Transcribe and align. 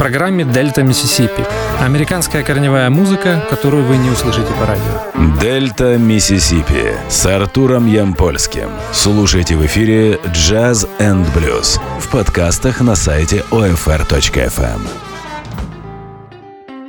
программе 0.00 0.46
«Дельта 0.46 0.82
Миссисипи». 0.82 1.44
Американская 1.78 2.42
корневая 2.42 2.88
музыка, 2.88 3.44
которую 3.50 3.84
вы 3.84 3.98
не 3.98 4.08
услышите 4.08 4.50
по 4.58 4.64
радио. 4.64 5.38
«Дельта 5.38 5.98
Миссисипи» 5.98 6.94
с 7.10 7.26
Артуром 7.26 7.86
Ямпольским. 7.86 8.70
Слушайте 8.92 9.56
в 9.56 9.66
эфире 9.66 10.18
«Jazz 10.32 10.88
and 10.98 11.28
Blues» 11.34 11.78
в 11.98 12.10
подкастах 12.10 12.80
на 12.80 12.94
сайте 12.94 13.44
OFR.FM. 13.50 14.80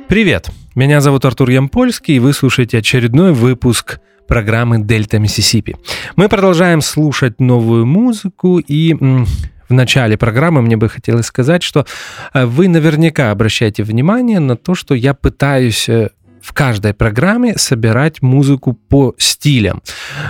Привет! 0.08 0.48
Меня 0.74 1.02
зовут 1.02 1.26
Артур 1.26 1.50
Ямпольский, 1.50 2.16
и 2.16 2.18
вы 2.18 2.32
слушаете 2.32 2.78
очередной 2.78 3.34
выпуск 3.34 4.00
программы 4.26 4.78
«Дельта 4.78 5.18
Миссисипи». 5.18 5.76
Мы 6.16 6.30
продолжаем 6.30 6.80
слушать 6.80 7.40
новую 7.40 7.84
музыку, 7.84 8.58
и 8.58 8.96
в 9.72 9.74
начале 9.74 10.18
программы 10.18 10.60
мне 10.60 10.76
бы 10.76 10.88
хотелось 10.90 11.26
сказать, 11.26 11.62
что 11.62 11.86
э, 12.34 12.44
вы 12.44 12.68
наверняка 12.68 13.30
обращаете 13.30 13.82
внимание 13.82 14.38
на 14.38 14.54
то, 14.54 14.74
что 14.74 14.94
я 14.94 15.14
пытаюсь 15.14 15.88
э, 15.88 16.10
в 16.42 16.52
каждой 16.52 16.92
программе 16.92 17.56
собирать 17.56 18.20
музыку 18.20 18.74
по 18.74 19.14
стилям. 19.16 19.80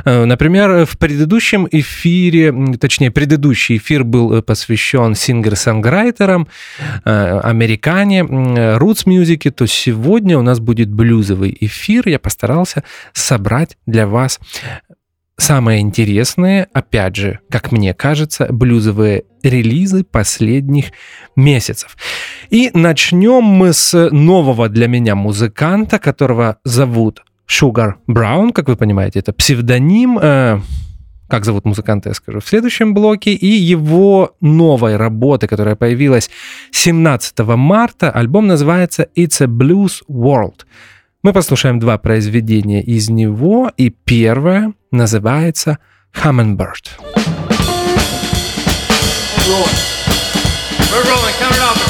Э, 0.04 0.24
например, 0.26 0.86
в 0.86 0.96
предыдущем 0.96 1.66
эфире, 1.72 2.54
точнее, 2.78 3.10
предыдущий 3.10 3.78
эфир 3.78 4.04
был 4.04 4.42
посвящен 4.42 5.16
сингер-санграйтерам, 5.16 6.46
американе, 7.04 8.20
roots 8.20 9.02
музыки, 9.06 9.50
то 9.50 9.66
сегодня 9.66 10.38
у 10.38 10.42
нас 10.42 10.60
будет 10.60 10.88
блюзовый 10.88 11.56
эфир. 11.60 12.08
Я 12.08 12.20
постарался 12.20 12.84
собрать 13.12 13.76
для 13.86 14.06
вас 14.06 14.38
самые 15.36 15.80
интересные, 15.80 16.68
опять 16.72 17.16
же, 17.16 17.40
как 17.50 17.72
мне 17.72 17.94
кажется, 17.94 18.46
блюзовые 18.50 19.24
релизы 19.42 20.04
последних 20.04 20.92
месяцев. 21.36 21.96
И 22.50 22.70
начнем 22.74 23.42
мы 23.42 23.72
с 23.72 24.10
нового 24.10 24.68
для 24.68 24.88
меня 24.88 25.14
музыканта, 25.14 25.98
которого 25.98 26.58
зовут 26.64 27.22
Sugar 27.48 27.94
Brown, 28.08 28.52
как 28.52 28.68
вы 28.68 28.76
понимаете, 28.76 29.18
это 29.18 29.32
псевдоним, 29.32 30.18
э, 30.18 30.60
как 31.28 31.44
зовут 31.44 31.64
музыканта, 31.64 32.10
я 32.10 32.14
скажу 32.14 32.40
в 32.40 32.46
следующем 32.46 32.94
блоке, 32.94 33.32
и 33.32 33.46
его 33.46 34.36
новой 34.40 34.96
работы, 34.96 35.48
которая 35.48 35.76
появилась 35.76 36.30
17 36.72 37.56
марта, 37.56 38.10
альбом 38.10 38.46
называется 38.46 39.08
«It's 39.16 39.42
a 39.42 39.46
Blues 39.46 40.02
World». 40.08 40.66
Мы 41.22 41.32
послушаем 41.32 41.78
два 41.78 41.98
произведения 41.98 42.82
из 42.82 43.08
него, 43.08 43.70
и 43.76 43.90
первое 43.90 44.74
называется 44.90 45.78
«Hummingbird». 46.12 46.98
We're 50.90 51.04
rolling, 51.04 51.34
count 51.38 51.54
it 51.54 51.81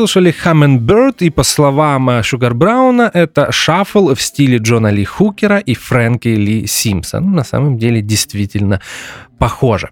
Мы 0.00 0.04
послушали 0.04 0.34
Hummingbird, 0.44 1.16
и 1.18 1.28
по 1.28 1.42
словам 1.42 2.22
Шугар 2.22 2.54
Брауна, 2.54 3.10
это 3.12 3.52
шаффл 3.52 4.14
в 4.14 4.22
стиле 4.22 4.56
Джона 4.56 4.86
Ли 4.86 5.04
Хукера 5.04 5.58
и 5.58 5.74
Фрэнки 5.74 6.28
Ли 6.28 6.66
Симпсон. 6.66 7.32
На 7.32 7.44
самом 7.44 7.76
деле 7.76 8.00
действительно 8.00 8.80
похоже. 9.38 9.90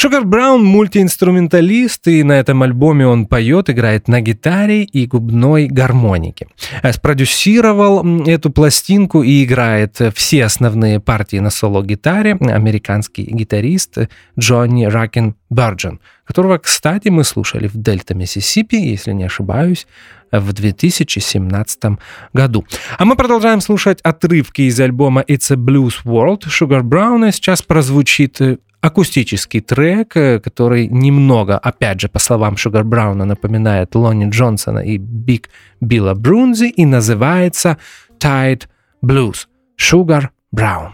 Шугар 0.00 0.24
Браун 0.24 0.64
мультиинструменталист, 0.64 2.06
и 2.06 2.22
на 2.22 2.34
этом 2.34 2.62
альбоме 2.62 3.04
он 3.04 3.26
поет, 3.26 3.68
играет 3.68 4.06
на 4.06 4.20
гитаре 4.20 4.84
и 4.84 5.08
губной 5.08 5.66
гармонике. 5.66 6.46
Э, 6.84 6.92
спродюсировал 6.92 8.06
эту 8.24 8.50
пластинку 8.50 9.24
и 9.24 9.42
играет 9.42 10.00
все 10.14 10.44
основные 10.44 11.00
партии 11.00 11.38
на 11.38 11.50
соло-гитаре 11.50 12.36
американский 12.38 13.24
гитарист 13.24 13.98
Джонни 14.38 14.84
Ракен 14.84 15.34
Барджин, 15.50 15.98
которого, 16.24 16.58
кстати, 16.58 17.08
мы 17.08 17.24
слушали 17.24 17.66
в 17.66 17.74
Дельта, 17.74 18.14
Миссисипи, 18.14 18.76
если 18.76 19.10
не 19.10 19.24
ошибаюсь, 19.24 19.88
в 20.30 20.52
2017 20.52 21.98
году. 22.32 22.64
А 22.98 23.04
мы 23.04 23.16
продолжаем 23.16 23.60
слушать 23.60 23.98
отрывки 24.02 24.62
из 24.62 24.78
альбома 24.78 25.22
It's 25.22 25.52
a 25.52 25.56
Blues 25.56 26.04
World 26.04 26.42
Sugar 26.46 26.82
Brown, 26.82 27.32
сейчас 27.32 27.62
прозвучит 27.62 28.40
акустический 28.80 29.60
трек, 29.60 30.16
э, 30.16 30.40
который 30.40 30.86
немного, 30.86 31.58
опять 31.58 32.00
же, 32.00 32.08
по 32.08 32.18
словам 32.18 32.56
Шугар 32.56 32.84
Брауна, 32.84 33.24
напоминает 33.24 33.94
Лонни 33.94 34.28
Джонсона 34.30 34.80
и 34.80 34.98
Биг 34.98 35.48
Билла 35.80 36.14
Брунзи 36.14 36.68
и 36.68 36.84
называется 36.84 37.76
Tide 38.18 38.62
Blues. 39.04 39.46
Sugar 39.78 40.28
Brown. 40.54 40.90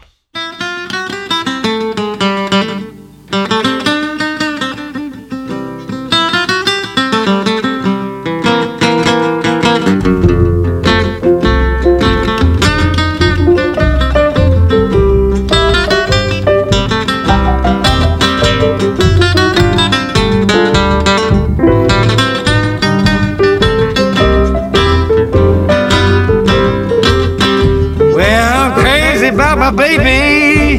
My 29.64 29.70
baby. 29.70 30.78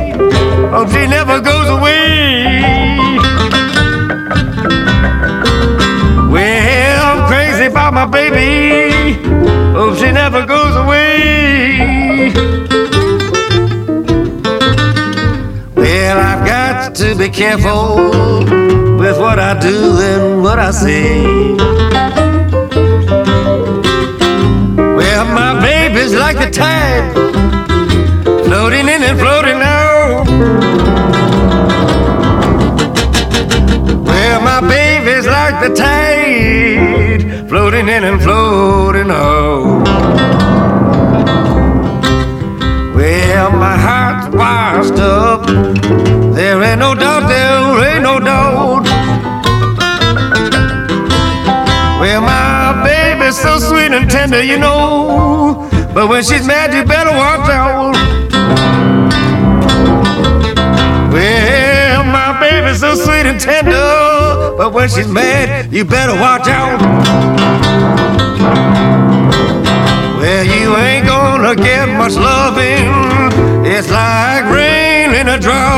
Oh, 0.71 0.85
she 0.91 1.07
never 1.07 1.41
goes 1.41 1.69
away. 1.69 2.61
Well, 6.29 7.05
I'm 7.09 7.27
crazy 7.27 7.65
about 7.65 7.95
my 7.95 8.05
baby. 8.05 9.17
Oh, 9.75 9.95
she 9.99 10.11
never 10.11 10.45
goes 10.45 10.75
away. 10.75 12.31
Well, 15.75 16.17
I've 16.19 16.45
got 16.45 16.93
to 16.95 17.15
be 17.15 17.29
careful 17.29 18.11
with 18.99 19.17
what 19.17 19.39
I 19.39 19.59
do 19.59 19.97
and 19.99 20.43
what 20.43 20.59
I 20.59 20.69
say. 20.69 21.23
Well, 24.77 25.25
my 25.41 25.59
baby's 25.59 26.13
like 26.13 26.37
the 26.37 26.51
tide, 26.51 27.34
floating 28.65 28.87
in 28.89 29.03
and 29.03 29.19
floating 29.19 29.61
out. 29.61 30.25
Well, 34.07 34.41
my 34.41 34.59
baby's 34.59 35.27
like 35.27 35.61
the 35.61 35.75
tide, 35.75 37.47
floating 37.47 37.87
in 37.87 38.03
and 38.03 38.19
floating 38.19 39.11
out. 39.11 39.83
Well, 42.95 43.51
my 43.51 43.77
heart's 43.77 44.35
washed 44.35 44.99
up. 44.99 45.45
There 46.33 46.63
ain't 46.63 46.79
no 46.79 46.95
doubt, 46.95 47.27
there 47.27 47.93
ain't 47.93 48.01
no 48.01 48.19
doubt. 48.19 48.85
Well, 52.01 52.21
my 52.21 52.83
baby's 52.83 53.39
so 53.39 53.59
sweet 53.59 53.91
and 53.91 54.09
tender, 54.09 54.41
you 54.41 54.57
know. 54.57 55.69
But 55.93 56.07
when 56.09 56.23
she's 56.23 56.47
mad, 56.47 56.73
you 56.73 56.83
better 56.83 57.11
watch 57.11 57.47
out. 57.47 58.14
And 63.35 63.41
tender. 63.41 64.55
But 64.57 64.73
when 64.73 64.89
she's 64.89 65.07
mad, 65.07 65.71
you 65.73 65.85
better 65.85 66.13
watch 66.13 66.47
out. 66.47 66.79
Well, 70.19 70.45
you 70.45 70.75
ain't 70.75 71.05
gonna 71.05 71.55
get 71.55 71.87
much 71.97 72.13
loving. 72.13 72.87
It's 73.65 73.89
like 73.91 74.45
rain 74.45 75.13
in 75.13 75.27
a 75.27 75.39
drought. 75.39 75.74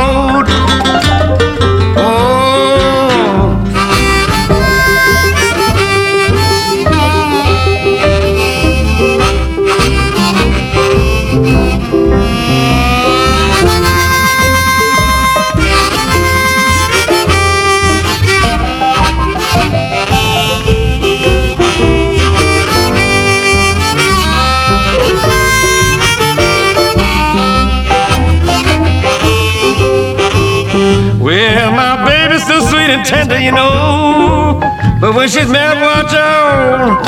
Tender, 33.08 33.40
you 33.40 33.54
know. 33.54 34.60
But 35.00 35.16
when 35.16 35.30
she's 35.30 35.50
mad, 35.50 35.80
watch 35.82 36.14
out. 36.14 37.02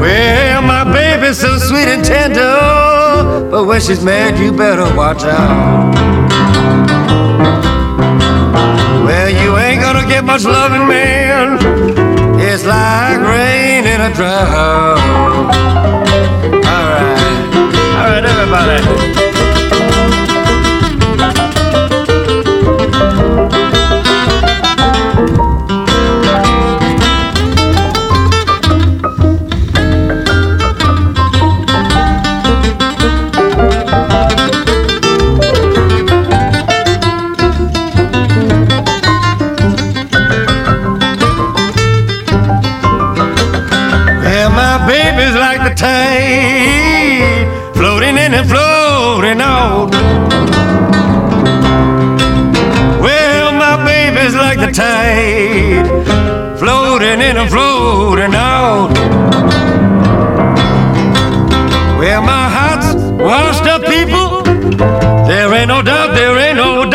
Well, 0.00 0.62
my 0.62 0.84
baby's 0.84 1.38
so 1.38 1.58
sweet 1.58 1.88
and 1.88 2.02
tender. 2.02 3.50
But 3.50 3.64
when 3.64 3.80
she's 3.80 4.02
mad, 4.02 4.38
you 4.38 4.50
better 4.50 4.88
watch 4.96 5.24
out. 5.24 5.94
Well, 9.04 9.30
you 9.30 9.56
ain't 9.58 9.82
gonna 9.82 10.08
get 10.08 10.24
much 10.24 10.44
loving, 10.44 10.88
man. 10.88 11.58
It's 12.40 12.64
like 12.64 13.18
rain 13.20 13.84
in 13.84 14.00
a 14.00 14.14
drought. 14.14 14.98
All 16.72 16.84
right, 16.92 17.18
all 17.98 18.08
right, 18.08 18.24
everybody. 18.24 19.25
baby's 44.86 45.34
like 45.34 45.60
the 45.68 45.74
tide, 45.74 47.46
floating 47.74 48.16
in 48.16 48.32
and 48.34 48.48
floating 48.48 49.40
out. 49.40 49.90
Well, 53.02 53.52
my 53.52 53.84
baby's 53.84 54.34
like 54.34 54.60
the 54.60 54.70
tide, 54.70 55.86
floating 56.58 57.20
in 57.20 57.36
and 57.36 57.50
floating 57.50 58.34
out. 58.34 58.92
Well, 61.98 62.22
my 62.22 62.48
heart's 62.56 62.94
washed 62.94 63.66
up, 63.66 63.82
people. 63.84 64.42
There 65.26 65.52
ain't 65.52 65.68
no 65.68 65.82
doubt, 65.82 66.14
there 66.14 66.38
ain't 66.38 66.56
no 66.56 66.85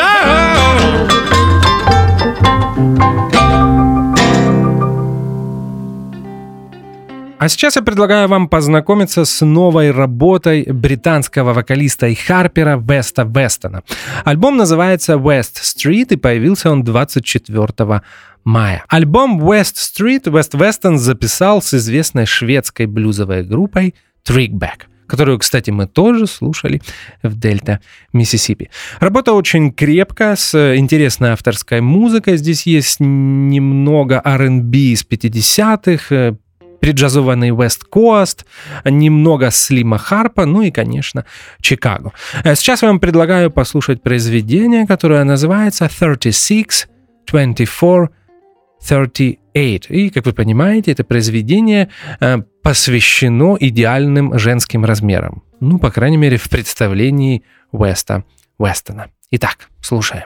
А 7.41 7.49
сейчас 7.49 7.75
я 7.75 7.81
предлагаю 7.81 8.27
вам 8.27 8.47
познакомиться 8.47 9.25
с 9.25 9.43
новой 9.43 9.89
работой 9.89 10.63
британского 10.71 11.53
вокалиста 11.53 12.05
и 12.05 12.13
харпера 12.13 12.77
Веста 12.77 13.23
Вестона. 13.23 13.81
Альбом 14.23 14.57
называется 14.57 15.13
West 15.13 15.55
Street 15.63 16.13
и 16.13 16.17
появился 16.17 16.69
он 16.69 16.83
24 16.83 18.03
мая. 18.43 18.85
Альбом 18.89 19.41
West 19.41 19.77
Street 19.77 20.25
West 20.25 20.51
Weston 20.51 20.97
записал 20.97 21.63
с 21.63 21.73
известной 21.73 22.27
шведской 22.27 22.85
блюзовой 22.85 23.43
группой 23.43 23.95
Trickback 24.23 24.83
которую, 25.07 25.39
кстати, 25.39 25.71
мы 25.71 25.87
тоже 25.87 26.25
слушали 26.25 26.81
в 27.21 27.37
Дельта, 27.37 27.81
Миссисипи. 28.13 28.69
Работа 29.01 29.33
очень 29.33 29.73
крепкая, 29.73 30.37
с 30.37 30.77
интересной 30.77 31.31
авторской 31.31 31.81
музыкой. 31.81 32.37
Здесь 32.37 32.65
есть 32.65 33.01
немного 33.01 34.21
R&B 34.23 34.77
из 34.77 35.05
50-х, 35.05 36.37
преджазованный 36.81 37.51
West 37.51 37.83
Coast, 37.89 38.45
немного 38.83 39.51
Слима 39.51 39.97
Харпа, 39.97 40.45
ну 40.45 40.63
и, 40.63 40.71
конечно, 40.71 41.25
Чикаго. 41.61 42.11
Э, 42.43 42.55
сейчас 42.55 42.81
я 42.81 42.89
вам 42.89 42.99
предлагаю 42.99 43.51
послушать 43.51 44.03
произведение, 44.03 44.85
которое 44.85 45.23
называется 45.23 45.87
36, 45.87 46.87
24, 47.27 48.09
38. 48.85 49.95
И, 49.95 50.09
как 50.09 50.25
вы 50.25 50.33
понимаете, 50.33 50.91
это 50.91 51.03
произведение 51.03 51.89
э, 52.19 52.39
посвящено 52.63 53.55
идеальным 53.59 54.37
женским 54.37 54.83
размерам. 54.85 55.43
Ну, 55.59 55.77
по 55.77 55.91
крайней 55.91 56.17
мере, 56.17 56.37
в 56.37 56.49
представлении 56.49 57.43
Уэста 57.71 58.23
Уэстона. 58.57 59.07
Итак, 59.31 59.69
слушаем. 59.81 60.25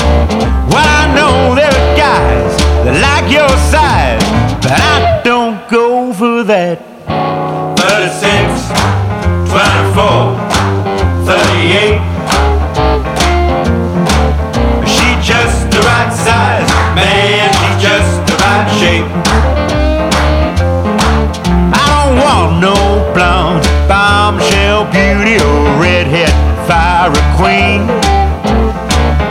queen. 27.37 27.81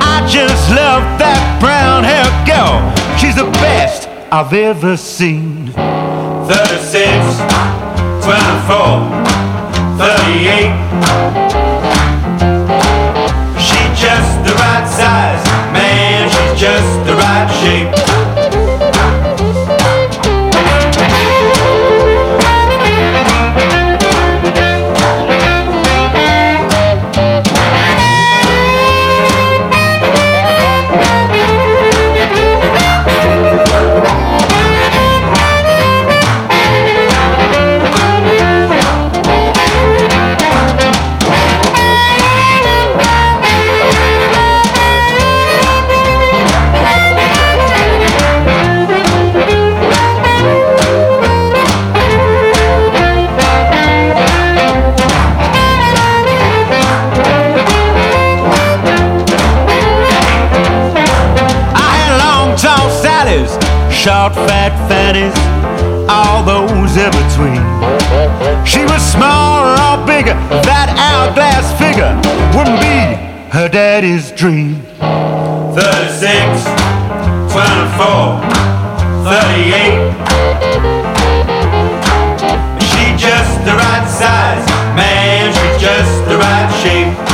I 0.00 0.26
just 0.28 0.70
love 0.70 1.02
that 1.18 1.40
brown 1.60 2.04
hair 2.04 2.28
girl. 2.46 2.80
She's 3.18 3.36
the 3.36 3.50
best 3.60 4.08
I've 4.32 4.52
ever 4.52 4.96
seen. 4.96 5.72
36, 5.72 7.40
24, 8.24 9.10
38. 9.98 10.72
She's 13.58 13.92
just 13.98 14.32
the 14.46 14.54
right 14.56 14.86
size, 14.88 15.44
man. 15.72 16.28
She's 16.30 16.60
just 16.60 17.04
the 17.06 17.14
right 17.14 17.48
shape. 17.60 18.09
Short, 64.00 64.32
fat 64.48 64.72
fannies, 64.88 65.36
all 66.08 66.40
those 66.42 66.96
in 66.96 67.12
between. 67.12 67.60
She 68.64 68.80
was 68.88 69.04
smaller 69.04 69.76
or 69.76 70.00
bigger, 70.08 70.32
that 70.64 70.88
hourglass 70.96 71.68
figure 71.76 72.16
wouldn't 72.56 72.80
be 72.80 72.96
her 73.52 73.68
daddy's 73.68 74.32
dream. 74.32 74.80
36, 75.76 76.64
24, 77.52 78.40
38. 79.28 80.16
She 82.80 83.04
just 83.20 83.60
the 83.68 83.76
right 83.76 84.08
size, 84.08 84.64
man, 84.96 85.52
she's 85.52 85.76
just 85.76 86.24
the 86.24 86.40
right 86.40 86.72
shape. 86.80 87.29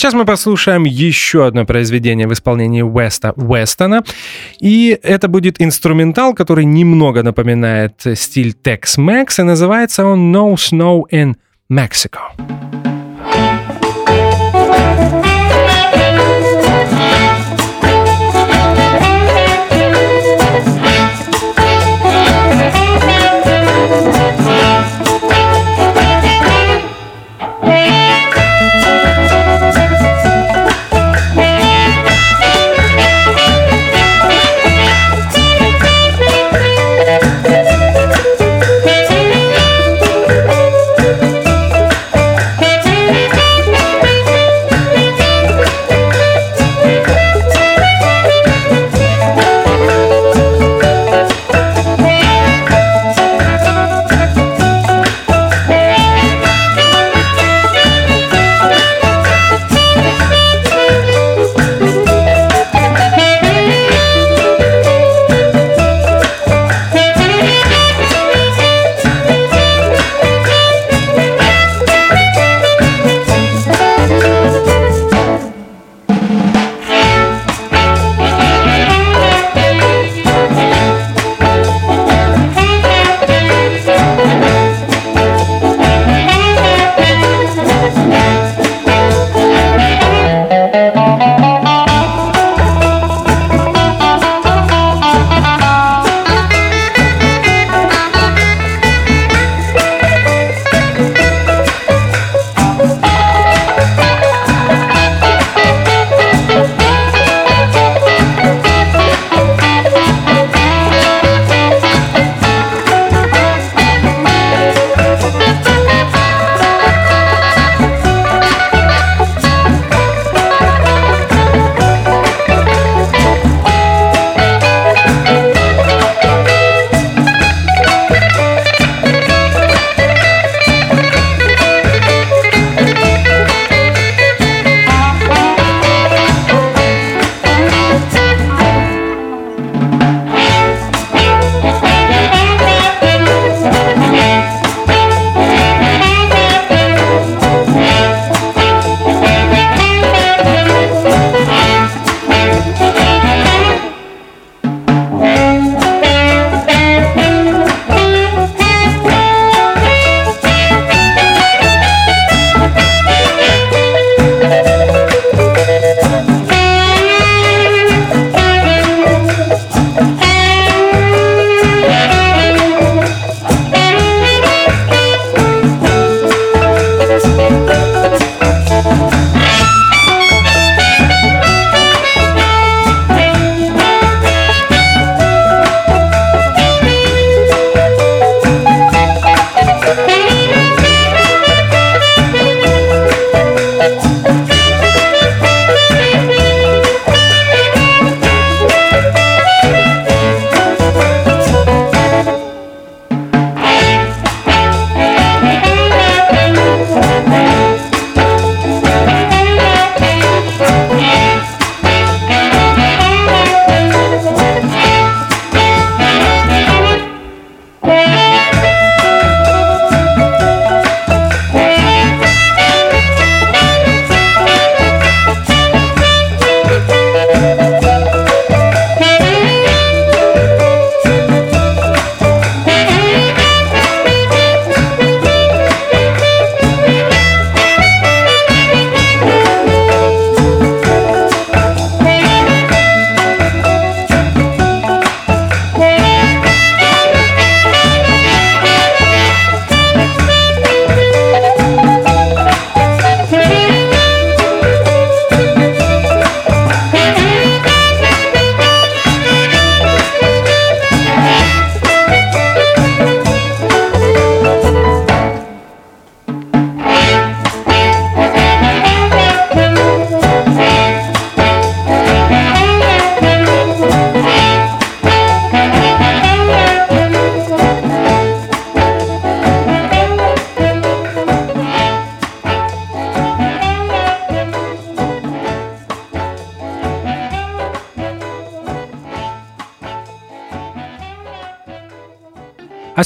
Сейчас 0.00 0.14
мы 0.14 0.24
послушаем 0.24 0.84
еще 0.84 1.46
одно 1.46 1.66
произведение 1.66 2.26
в 2.26 2.32
исполнении 2.32 2.80
Уэста 2.80 3.32
Уэстона. 3.36 4.02
И 4.58 4.98
это 5.02 5.28
будет 5.28 5.60
инструментал, 5.60 6.32
который 6.32 6.64
немного 6.64 7.22
напоминает 7.22 8.00
стиль 8.14 8.56
Tex-Mex, 8.64 9.40
и 9.40 9.42
называется 9.42 10.06
он 10.06 10.34
No 10.34 10.54
Snow 10.54 11.02
in 11.12 11.34
Mexico. 11.70 12.20
А 12.38 12.59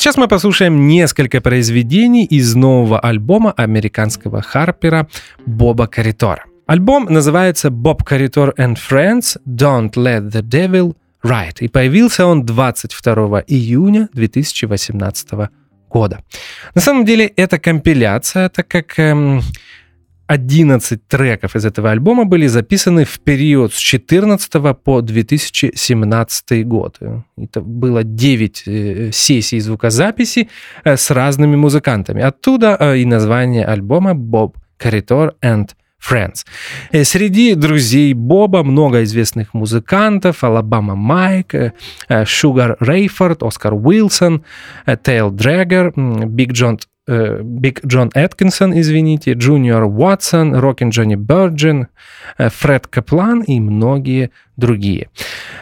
сейчас 0.05 0.19
мы 0.19 0.29
послушаем 0.29 0.87
несколько 0.87 1.41
произведений 1.41 2.27
из 2.27 2.55
нового 2.55 3.01
альбома 3.01 3.53
американского 3.53 4.43
Харпера 4.43 5.09
Боба 5.47 5.87
Корритора. 5.87 6.45
Альбом 6.67 7.07
называется 7.07 7.69
«Bob 7.69 8.01
Corritor 8.07 8.55
and 8.59 8.77
Friends 8.77 9.39
Don't 9.49 9.93
Let 9.95 10.31
the 10.31 10.43
Devil 10.43 10.95
Ride», 11.25 11.61
и 11.61 11.69
появился 11.69 12.27
он 12.27 12.45
22 12.45 13.45
июня 13.47 14.11
2018 14.13 15.49
года. 15.89 16.23
На 16.75 16.83
самом 16.83 17.07
деле 17.07 17.25
это 17.25 17.59
компиляция, 17.59 18.51
так 18.51 18.69
как 18.69 18.99
эм, 18.99 19.41
11 20.27 21.07
треков 21.07 21.55
из 21.57 21.65
этого 21.65 21.91
альбома 21.91 22.25
были 22.25 22.47
записаны 22.47 23.05
в 23.05 23.21
период 23.21 23.75
с 23.75 23.77
14 23.77 24.77
по 24.83 25.01
2017 25.03 26.67
год. 26.67 26.99
Это 27.37 27.61
было 27.61 28.03
9 28.03 28.63
э, 28.67 29.11
сессий 29.13 29.61
звукозаписи 29.61 30.49
э, 30.85 30.97
с 30.97 31.11
разными 31.11 31.57
музыкантами. 31.57 32.23
Оттуда 32.23 32.77
э, 32.81 32.99
и 32.99 33.05
название 33.05 33.67
альбома 33.67 34.13
«Bob 34.13 34.55
Corritore 34.79 35.35
and 35.43 35.71
Friends. 36.01 36.45
Среди 37.05 37.55
друзей 37.55 38.13
Боба 38.13 38.63
много 38.63 39.03
известных 39.05 39.55
музыкантов. 39.55 40.45
Алабама 40.45 40.95
Майк, 40.95 41.55
Шугар 42.27 42.77
Рейфорд, 42.79 43.43
Оскар 43.43 43.73
Уилсон, 43.73 44.45
Тейл 45.03 45.31
Дрэггер, 45.31 45.95
Биг 46.27 46.53
Джон 46.53 46.79
Биг 47.07 47.85
Джон 47.85 48.11
Эткинсон, 48.15 48.79
извините, 48.79 49.35
Джуниор 49.35 49.85
Уотсон, 49.85 50.55
Рокин 50.55 50.89
Джонни 50.89 51.17
Бёрджин, 51.17 51.89
Фред 52.39 52.87
Каплан 52.87 53.43
и 53.43 53.61
многие 53.61 54.31
другие. 54.57 55.11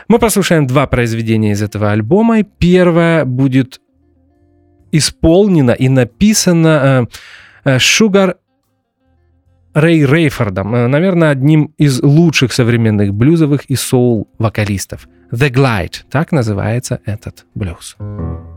Мы 0.06 0.18
послушаем 0.18 0.66
два 0.66 0.86
произведения 0.86 1.52
из 1.52 1.62
этого 1.62 1.90
альбома. 1.90 2.44
Первое 2.44 3.24
будет 3.24 3.80
исполнено 4.92 5.72
и 5.72 5.88
написано 5.88 7.08
Шугар 7.78 8.36
Рэй 9.74 10.04
Рейфордом, 10.04 10.90
наверное, 10.90 11.30
одним 11.30 11.72
из 11.78 12.02
лучших 12.02 12.52
современных 12.52 13.14
блюзовых 13.14 13.64
и 13.64 13.74
соул-вокалистов. 13.74 15.08
The 15.30 15.48
Glide, 15.48 16.02
так 16.10 16.30
называется 16.30 17.00
этот 17.06 17.46
блюз. 17.54 17.96
Tennessee 17.98 18.51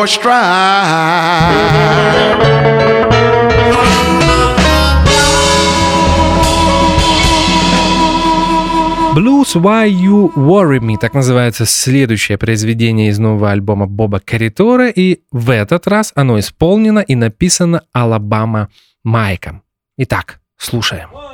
horse 0.00 0.14
stride. 0.14 1.90
Blues 9.14 9.54
Why 9.54 9.90
You 9.90 10.32
Worry 10.34 10.78
Me, 10.78 10.96
так 10.98 11.14
называется 11.14 11.66
следующее 11.66 12.38
произведение 12.38 13.08
из 13.10 13.18
нового 13.18 13.50
альбома 13.50 13.86
Боба 13.86 14.20
Каритора, 14.20 14.88
и 14.88 15.20
в 15.30 15.50
этот 15.50 15.86
раз 15.86 16.12
оно 16.14 16.38
исполнено 16.38 17.00
и 17.00 17.14
написано 17.14 17.82
Алабама 17.92 18.68
Майком. 19.04 19.62
Итак, 19.98 20.40
слушаем. 20.56 21.10
One, 21.12 21.29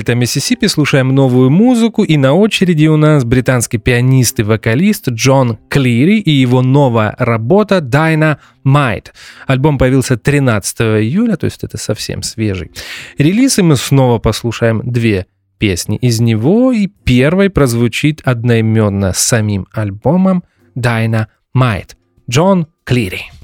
Дельта 0.00 0.14
Миссисипи, 0.14 0.66
слушаем 0.66 1.14
новую 1.14 1.50
музыку, 1.50 2.04
и 2.04 2.16
на 2.16 2.32
очереди 2.32 2.86
у 2.86 2.96
нас 2.96 3.22
британский 3.22 3.76
пианист 3.76 4.40
и 4.40 4.42
вокалист 4.42 5.10
Джон 5.10 5.58
Клири 5.68 6.20
и 6.20 6.30
его 6.30 6.62
новая 6.62 7.14
работа 7.18 7.80
Dynamite. 7.86 9.08
Альбом 9.46 9.76
появился 9.76 10.16
13 10.16 10.80
июля, 10.80 11.36
то 11.36 11.44
есть 11.44 11.64
это 11.64 11.76
совсем 11.76 12.22
свежий 12.22 12.70
релиз, 13.18 13.58
и 13.58 13.62
мы 13.62 13.76
снова 13.76 14.18
послушаем 14.18 14.80
две 14.90 15.26
песни 15.58 15.98
из 15.98 16.18
него, 16.18 16.72
и 16.72 16.86
первой 16.86 17.50
прозвучит 17.50 18.22
одноименно 18.24 19.12
с 19.12 19.18
самим 19.18 19.66
альбомом 19.70 20.44
Dynamite. 20.74 21.90
Джон 22.26 22.68
Клири. 22.84 23.39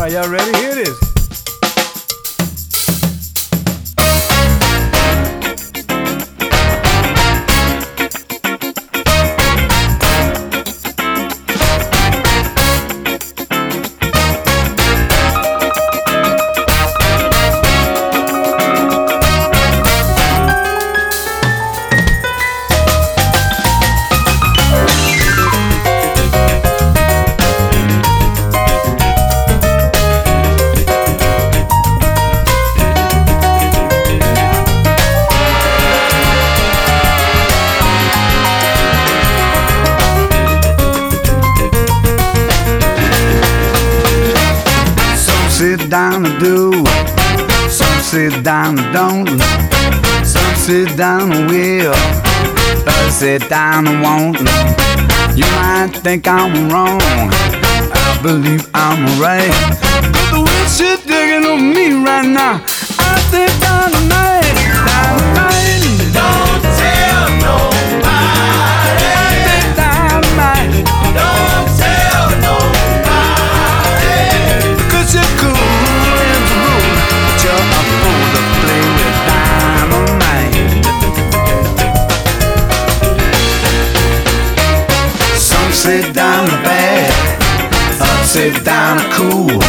All 0.00 0.06
right, 0.06 0.14
y'all 0.14 0.30
ready? 0.30 0.58
Here 0.60 0.70
it 0.70 0.88
is. 0.88 1.09
Sit 50.90 50.98
down 50.98 51.32
and 51.32 51.48
will. 51.48 51.92
Others 52.86 53.14
sit 53.14 53.48
down 53.48 53.86
and 53.86 54.02
won't. 54.02 54.40
You 55.36 55.44
might 55.54 55.92
think 55.94 56.26
I'm 56.26 56.68
wrong. 56.68 57.00
I 57.00 58.18
believe 58.22 58.68
I'm 58.74 59.04
right. 59.20 59.54
But 60.12 60.30
the 60.32 60.40
way 60.42 60.62
she's 60.66 61.00
digging 61.06 61.48
on 61.48 61.70
me 61.70 62.04
right 62.04 62.26
now, 62.26 62.64
I 62.98 63.20
think 63.30 63.52
dynamite, 63.60 63.99
Say 85.90 86.12
down 86.12 86.44
the 86.44 86.52
bad, 86.62 87.10
say 88.24 88.52
down 88.62 88.98
the 88.98 89.08
cool, 89.10 89.60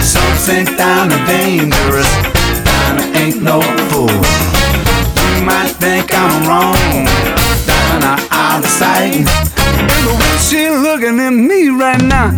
some 0.00 0.36
say 0.36 0.64
down 0.76 1.08
the 1.08 1.18
dangerous. 1.26 2.06
Dinah 2.62 3.18
ain't 3.18 3.42
no 3.42 3.60
fool. 3.90 4.06
You 4.06 5.42
might 5.42 5.74
think 5.82 6.14
I'm 6.14 6.46
wrong, 6.46 7.04
Dinah 7.66 8.28
out 8.30 8.62
of 8.62 8.70
sight. 8.70 9.26
And 9.26 10.40
she 10.40 10.70
looking 10.70 11.18
at 11.18 11.30
me 11.32 11.68
right 11.70 12.00
now, 12.00 12.30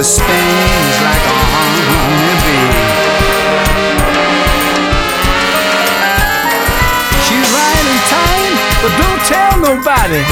she 0.00 0.04
stings 0.04 0.96
like 1.04 1.24
a 1.28 1.38
honeybee. 1.52 2.68
She's 7.20 7.48
right 7.52 7.84
in 7.92 8.00
time, 8.08 8.54
but 8.80 8.92
don't 8.96 9.22
tell 9.28 9.54
nobody. 9.60 10.24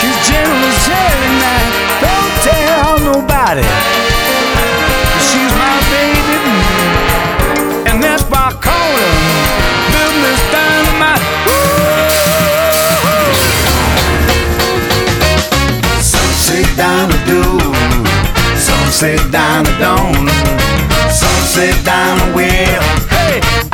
She's 0.00 0.18
gentle 0.26 0.58
as 0.58 0.78
jelly 0.88 1.30
now, 1.38 1.70
don't 2.02 2.34
tell 2.42 2.98
nobody. 3.14 4.15
Some 18.86 18.92
say 18.92 19.30
down 19.32 19.64
to 19.64 19.70
don't, 19.80 20.28
some 21.10 21.42
say 21.44 21.72
down 21.82 22.18
to 22.18 22.36
will. 22.36 22.82
Hey, 23.10 23.65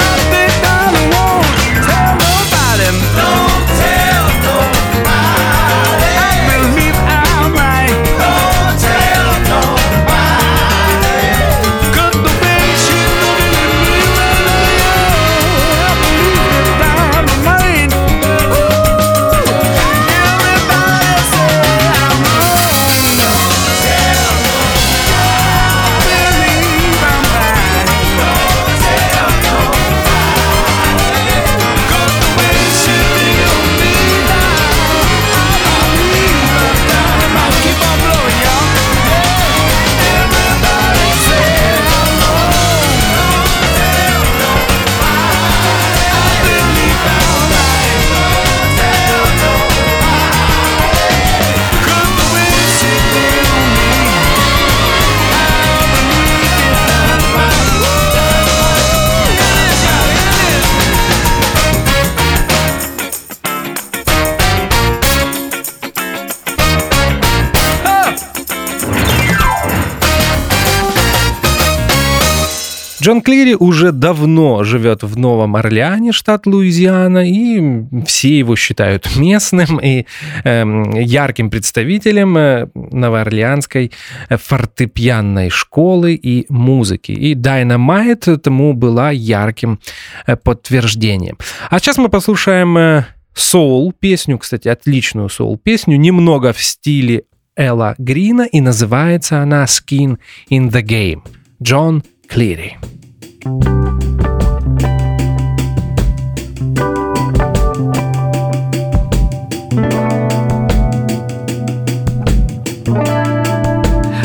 Джон 73.03 73.21
Клири 73.21 73.57
уже 73.59 73.91
давно 73.91 74.63
живет 74.63 75.03
в 75.03 75.19
Новом 75.19 75.57
Орлеане, 75.57 76.13
штат 76.13 76.47
Луизиана, 76.47 77.29
и 77.29 77.85
все 78.07 78.39
его 78.39 78.55
считают 78.55 79.17
местным 79.17 79.81
и 79.81 80.07
э, 80.45 80.65
ярким 81.03 81.51
представителем 81.51 82.39
э, 82.39 82.69
новоорлеанской 82.75 83.91
фортепианной 84.31 85.51
школы 85.51 86.15
и 86.15 86.47
музыки. 86.49 87.11
И 87.11 87.35
Dynamite 87.35 88.37
тому 88.37 88.73
была 88.73 89.11
ярким 89.11 89.81
э, 90.29 90.37
подтверждением. 90.37 91.39
А 91.71 91.81
сейчас 91.81 91.99
мы 91.99 92.09
послушаем 92.09 92.79
э, 92.79 93.07
соул 93.35 93.93
песню, 93.93 94.39
кстати, 94.39 94.69
отличную 94.69 95.29
соул 95.29 95.59
песню, 95.59 95.97
немного 95.97 96.53
в 96.53 96.63
стиле 96.63 97.25
Элла 97.57 97.97
Грина, 97.99 98.43
и 98.43 98.61
называется 98.61 99.41
она 99.41 99.65
«Skin 99.65 100.19
in 100.51 100.71
the 100.71 100.83
Game». 100.83 101.23
Джон 101.61 102.05
Cleary. 102.33 102.79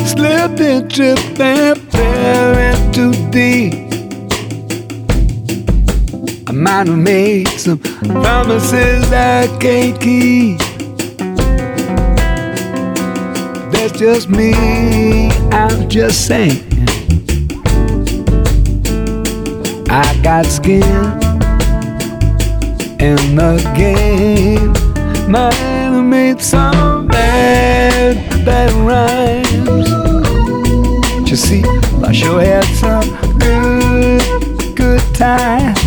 Slipping, 0.08 0.88
tripping, 0.88 1.76
fell 1.92 2.94
too 2.94 3.12
deep. 3.30 3.74
I 6.48 6.54
might 6.54 6.88
have 6.88 6.98
made 6.98 7.50
some 7.50 7.78
promises 7.78 9.12
I 9.12 9.48
can't 9.60 10.00
keep. 10.00 10.60
That's 13.74 14.00
just 14.00 14.30
me, 14.30 15.30
I'm 15.52 15.90
just 15.90 16.26
saying. 16.26 16.64
I 20.00 20.16
got 20.22 20.46
skin 20.46 20.84
in 23.00 23.36
the 23.36 23.58
game. 23.76 24.76
Have 25.34 26.04
made 26.04 26.40
some 26.40 27.08
bad, 27.08 28.46
bad 28.46 28.72
rhymes. 28.74 29.90
But 31.20 31.28
you 31.32 31.36
see, 31.36 31.64
I 32.06 32.12
sure 32.12 32.42
had 32.42 32.66
some 32.84 33.10
good, 33.40 34.76
good 34.76 35.02
times. 35.16 35.82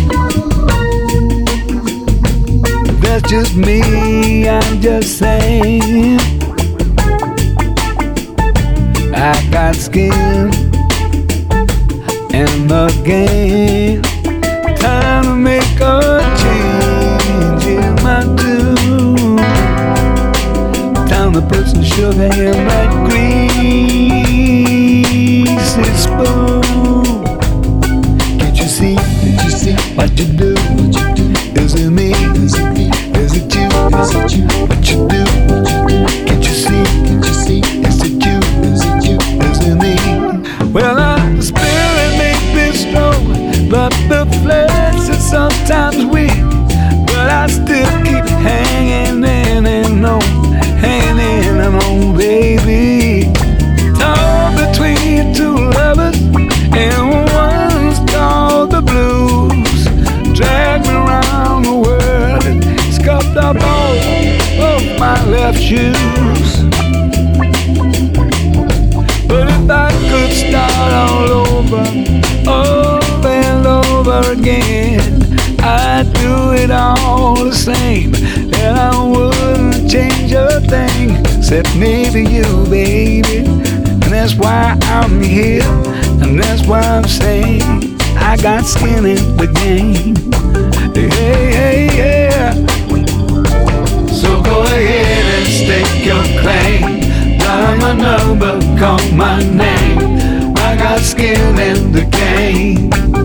That's 3.01 3.29
just 3.29 3.55
me, 3.55 4.49
I'm 4.49 4.81
just 4.81 5.19
saying. 5.19 6.19
I 9.15 9.47
got 9.51 9.75
skin 9.75 10.51
in 12.33 12.67
the 12.67 12.91
game. 13.05 13.70
Say 22.21 22.45
a 22.45 22.80
I'd 75.63 76.11
do 76.13 76.53
it 76.53 76.71
all 76.71 77.35
the 77.35 77.53
same. 77.53 78.15
And 78.55 78.77
I 78.77 78.91
wouldn't 79.03 79.89
change 79.89 80.31
a 80.33 80.59
thing, 80.61 81.15
except 81.37 81.75
maybe 81.75 82.21
you, 82.21 82.65
baby. 82.69 83.45
And 84.03 84.11
that's 84.11 84.35
why 84.35 84.77
I'm 84.83 85.21
here, 85.21 85.63
and 86.21 86.39
that's 86.39 86.65
why 86.67 86.81
I'm 86.81 87.07
saying 87.07 87.61
I 88.17 88.37
got 88.37 88.65
skin 88.65 89.05
in 89.05 89.37
the 89.37 89.47
game. 89.47 90.15
Hey, 90.93 91.51
hey, 91.59 91.87
yeah. 91.97 92.53
So 94.07 94.41
go 94.41 94.63
ahead 94.63 95.25
and 95.37 95.47
stake 95.47 96.05
your 96.05 96.23
claim. 96.41 97.01
Dial 97.39 97.77
my 97.77 97.93
number, 97.93 98.59
call 98.79 98.99
my 99.13 99.39
name. 99.43 100.55
I 100.57 100.75
got 100.75 100.99
skin 100.99 101.59
in 101.59 101.91
the 101.91 102.05
game. 102.05 103.20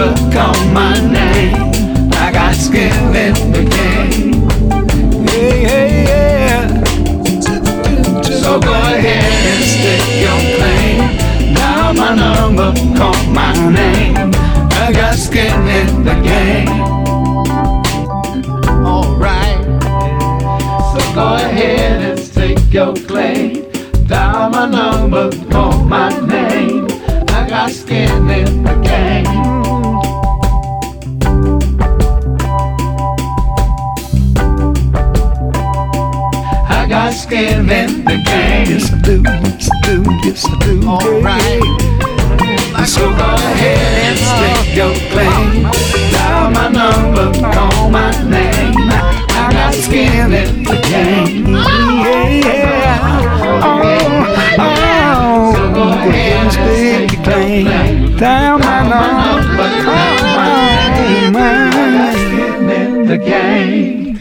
My 0.00 0.14
call 0.32 0.56
my 0.72 0.94
name. 1.12 1.54
I 2.14 2.30
got 2.32 2.54
skin 2.54 2.92
in 3.14 3.34
the 3.52 3.64
game. 3.76 4.48
Hey, 5.28 5.60
hey, 5.68 6.04
yeah. 6.08 6.84
So 8.40 8.58
go 8.58 8.72
ahead 8.72 9.32
and 9.52 9.64
stake 9.74 10.10
your 10.24 10.40
claim. 10.56 11.54
Dial 11.54 11.92
my 11.92 12.14
number, 12.14 12.72
call 12.96 13.22
my 13.40 13.52
name. 13.68 14.32
I 14.84 14.92
got 14.92 15.16
skin 15.16 15.68
in 15.68 16.04
the 16.04 16.16
game. 16.32 16.68
Alright. 18.86 19.60
So 20.92 21.14
go 21.14 21.34
ahead 21.34 22.02
and 22.10 22.18
stake 22.18 22.72
your 22.72 22.94
claim. 22.94 23.70
Dial 24.06 24.48
my 24.48 24.66
number, 24.66 25.30
call 25.50 25.84
my 25.84 26.08
name. 26.20 26.86
I 27.28 27.46
got 27.48 27.70
skin 27.70 28.30
in 28.30 28.62
the 28.62 28.74
game. 28.82 29.59
Skin 37.30 37.70
in 37.70 38.02
the 38.02 38.16
game. 38.26 38.66
Yes, 38.66 38.90
I 38.92 38.98
do. 39.02 39.22
Yes, 39.22 39.70
I 39.70 39.72
do. 39.86 40.02
Yes, 40.24 40.44
I 40.44 40.58
do. 40.66 40.82
Alright. 40.82 41.62
So 42.88 43.06
go 43.06 43.22
ahead 43.22 43.78
and 44.02 44.18
stick 44.18 44.74
your 44.74 44.90
claim. 45.12 45.62
Dial 46.10 46.50
my 46.50 46.66
number, 46.66 47.30
call 47.38 47.88
my 47.88 48.10
name. 48.28 48.74
I 49.30 49.48
got 49.52 49.74
skin 49.74 50.32
in 50.32 50.64
the 50.64 50.74
game. 50.90 51.54
Yeah, 51.54 52.30
yeah. 52.42 52.98
Oh, 53.62 53.78
oh. 54.58 55.54
So 55.54 55.62
go 55.72 55.82
ahead 55.86 56.34
and 56.34 56.50
stake 56.50 57.12
your 57.12 57.22
claim. 57.22 58.16
Dial 58.16 58.58
my 58.58 58.82
number, 58.90 59.68
call 59.84 60.18
my 60.34 60.50
name. 60.98 61.36
I 61.36 61.38
got 61.94 62.10
skin 62.18 62.70
in 62.70 63.06
the 63.06 63.18
game. 63.18 64.20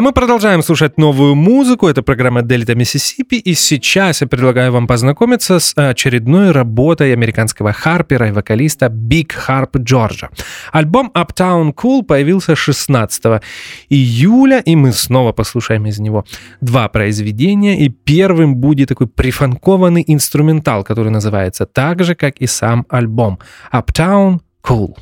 А 0.00 0.02
мы 0.02 0.12
продолжаем 0.12 0.62
слушать 0.62 0.96
новую 0.96 1.34
музыку. 1.34 1.86
Это 1.86 2.02
программа 2.02 2.40
Дельта 2.40 2.74
Миссисипи. 2.74 3.34
И 3.34 3.52
сейчас 3.52 4.22
я 4.22 4.26
предлагаю 4.26 4.72
вам 4.72 4.86
познакомиться 4.86 5.58
с 5.58 5.74
очередной 5.76 6.52
работой 6.52 7.12
американского 7.12 7.74
харпера 7.74 8.28
и 8.28 8.32
вокалиста 8.32 8.88
Биг 8.88 9.32
Харп 9.32 9.76
Джорджа. 9.76 10.30
Альбом 10.72 11.12
Uptown 11.14 11.74
Cool 11.74 12.02
появился 12.02 12.56
16 12.56 13.42
июля, 13.90 14.60
и 14.60 14.74
мы 14.74 14.92
снова 14.92 15.32
послушаем 15.32 15.84
из 15.84 15.98
него 15.98 16.24
два 16.62 16.88
произведения. 16.88 17.78
И 17.84 17.90
первым 17.90 18.56
будет 18.56 18.88
такой 18.88 19.06
прифанкованный 19.06 20.04
инструментал, 20.06 20.82
который 20.82 21.10
называется 21.10 21.66
так 21.66 22.02
же, 22.04 22.14
как 22.14 22.38
и 22.38 22.46
сам 22.46 22.86
альбом 22.88 23.38
Uptown 23.70 24.40
Cool. 24.64 24.96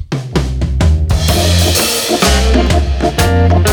Thank 3.09 3.68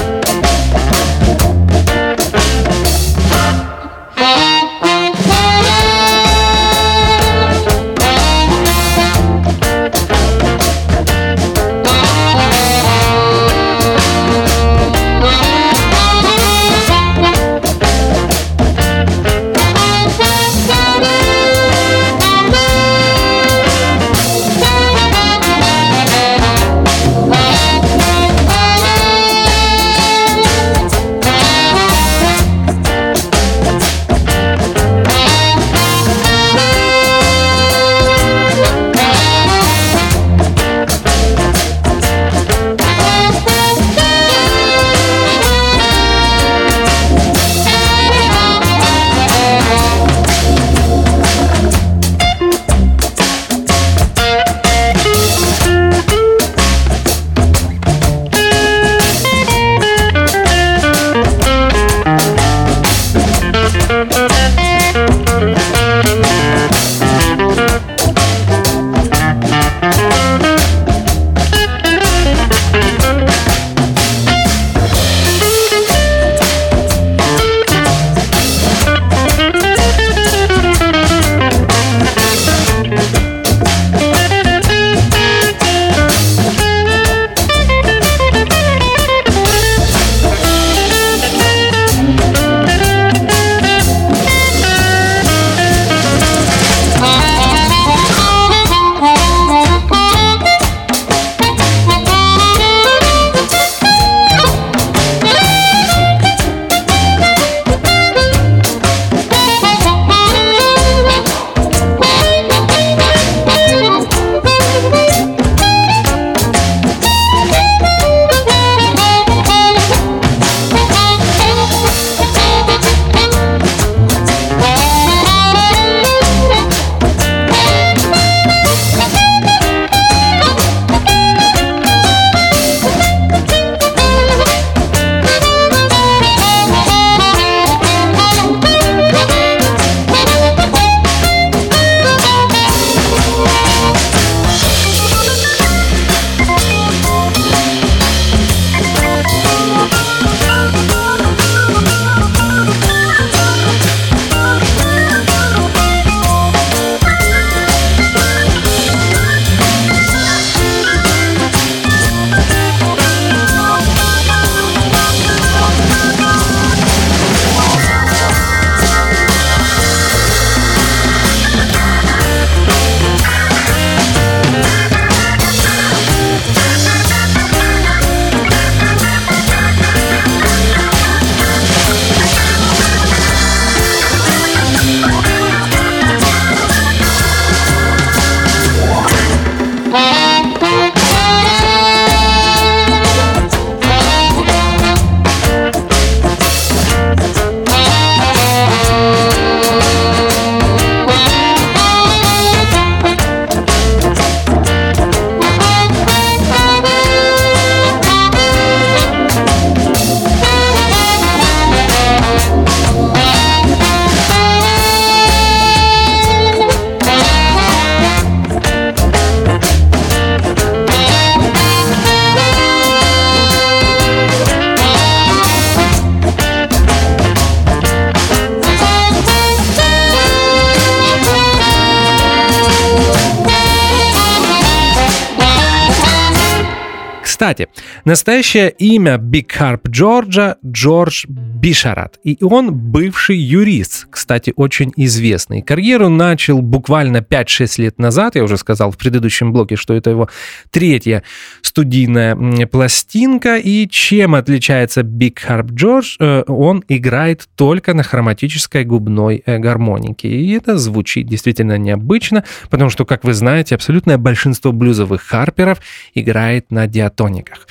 настоящее 238.06 238.70
имя 238.70 239.18
Биг 239.18 239.52
Харп 239.52 239.90
Джорджа 239.90 240.58
Джордж 240.66 241.26
Бишарат. 241.66 242.20
И 242.24 242.38
он 242.42 242.74
бывший 242.74 243.38
юрист, 243.38 244.08
кстати, 244.10 244.54
очень 244.56 244.92
известный. 244.96 245.62
Карьеру 245.62 246.10
начал 246.10 246.62
буквально 246.62 247.18
5-6 247.18 247.82
лет 247.82 248.00
назад. 248.00 248.36
Я 248.36 248.44
уже 248.44 248.58
сказал 248.58 248.92
в 248.92 248.98
предыдущем 248.98 249.52
блоке, 249.52 249.76
что 249.76 249.94
это 249.94 250.10
его 250.10 250.30
третья 250.72 251.24
студийная 251.62 252.36
пластинка. 252.68 253.58
И 253.58 253.88
чем 253.90 254.36
отличается 254.36 255.04
Биг 255.04 255.40
Харп 255.40 255.72
Джордж? 255.72 256.18
Он 256.20 256.84
играет 256.88 257.48
только 257.56 257.94
на 257.94 258.04
хроматической 258.04 258.86
губной 258.86 259.44
э, 259.46 259.58
гармонике. 259.58 260.30
И 260.30 260.52
это 260.54 260.78
звучит 260.78 261.28
действительно 261.28 261.78
необычно, 261.78 262.44
потому 262.70 262.90
что, 262.90 263.06
как 263.06 263.24
вы 263.24 263.34
знаете, 263.34 263.76
абсолютное 263.76 264.18
большинство 264.18 264.72
блюзовых 264.72 265.22
харперов 265.22 265.80
играет 266.14 266.72
на 266.72 266.88
диатонических 266.88 267.36
гармониках. 267.36 267.68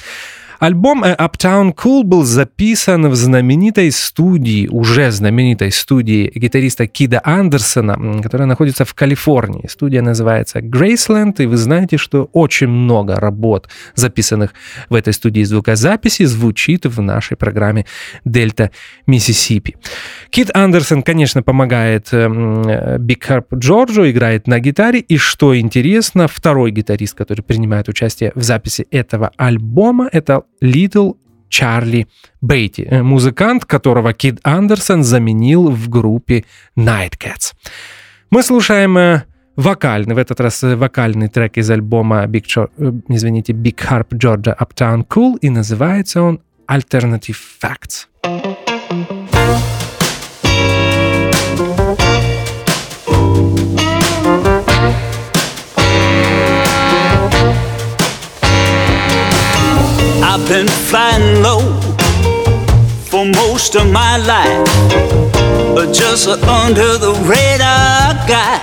Альбом 0.59 1.05
э, 1.05 1.14
Uptown 1.16 1.74
Cool 1.74 2.05
был 2.05 2.24
записан 2.24 3.09
в 3.09 3.14
знаменитой 3.14 3.90
студии, 3.90 4.68
уже 4.68 5.11
знаменитой 5.11 5.70
студии 5.72 6.30
гитариста 6.34 6.86
Кида 6.86 7.20
Андерсона, 7.24 8.22
которая 8.22 8.46
находится 8.46 8.84
в 8.84 8.94
Калифорнии. 8.94 9.66
Студия 9.68 10.02
называется 10.02 10.61
Graceland, 10.61 11.36
и 11.38 11.46
вы 11.46 11.57
знаете, 11.57 11.96
что 11.96 12.28
очень 12.32 12.68
много 12.68 13.16
работ, 13.16 13.68
записанных 13.94 14.55
в 14.88 14.94
этой 14.94 15.12
студии 15.12 15.42
звукозаписи, 15.42 16.24
звучит 16.24 16.86
в 16.86 17.00
нашей 17.00 17.36
программе 17.36 17.86
Дельта 18.24 18.70
Миссисипи. 19.07 19.76
Кид 20.30 20.51
Андерсон, 20.55 21.02
конечно, 21.02 21.42
помогает 21.42 22.09
Биг 22.12 23.24
Харп 23.24 23.55
Джорджу, 23.55 24.09
играет 24.09 24.46
на 24.46 24.61
гитаре, 24.61 25.00
и 25.00 25.16
что 25.16 25.59
интересно, 25.59 26.28
второй 26.28 26.70
гитарист, 26.70 27.16
который 27.16 27.42
принимает 27.42 27.88
участие 27.88 28.32
в 28.34 28.42
записи 28.42 28.86
этого 28.90 29.30
альбома, 29.36 30.09
это 30.12 30.42
Литл 30.65 31.12
Чарли 31.49 32.07
Бейти, 32.41 32.87
э, 32.91 33.03
музыкант, 33.03 33.65
которого 33.65 34.12
Кид 34.12 34.41
Андерсон 34.43 35.05
заменил 35.05 35.71
в 35.71 35.89
группе 35.89 36.45
Nightcats. 36.77 37.53
Мы 38.31 38.43
слушаем 38.43 38.97
э, 38.99 39.23
вокальный, 39.57 40.15
в 40.15 40.19
этот 40.19 40.41
раз 40.41 40.65
э, 40.65 40.75
вокальный 40.75 41.29
трек 41.29 41.59
из 41.59 41.71
альбома 41.71 42.25
Big, 42.25 42.45
извините, 43.09 43.53
Big 43.53 43.77
Harp 43.77 44.09
Georgia 44.12 44.57
Uptown 44.59 45.07
Cool, 45.07 45.39
и 45.43 45.51
называется 45.51 46.23
он 46.23 46.41
Alternative 46.67 47.37
Facts. 47.62 48.53
I've 60.37 60.49
been 60.49 60.66
flying 60.66 61.45
low 61.45 61.61
for 63.07 63.24
most 63.24 63.76
of 63.76 63.89
my 63.93 64.16
life, 64.16 64.66
but 65.76 65.95
just 65.95 66.26
under 66.26 66.99
the 66.99 67.12
radar 67.22 68.14
guy. 68.26 68.59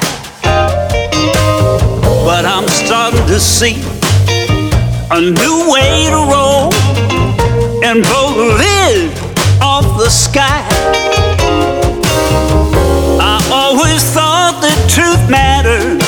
But 2.26 2.44
I'm 2.44 2.68
starting 2.68 3.26
to 3.28 3.40
see 3.40 3.82
a 5.12 5.22
new 5.22 5.72
way 5.72 6.10
to 6.12 6.20
roll 6.34 6.74
and 7.86 8.04
blow 8.04 8.34
the 8.36 8.50
lid 8.60 9.18
off 9.62 9.98
the 9.98 10.10
sky. 10.10 10.68
I 13.18 13.40
always 13.50 14.04
thought 14.12 14.60
that 14.60 14.78
truth 14.92 15.24
mattered. 15.30 16.02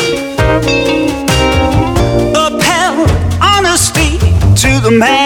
Upheld 2.35 3.09
honesty 3.41 4.19
to 4.57 4.81
the 4.81 4.91
max. 4.91 5.22